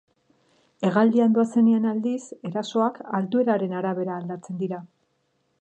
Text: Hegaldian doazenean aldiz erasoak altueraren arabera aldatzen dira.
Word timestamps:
Hegaldian 0.87 1.35
doazenean 1.35 1.85
aldiz 1.91 2.17
erasoak 2.51 2.99
altueraren 3.21 3.79
arabera 3.83 4.17
aldatzen 4.19 4.63
dira. 4.65 4.85